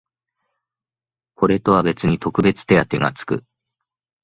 [1.35, 3.43] これとは別に特別手当てがつく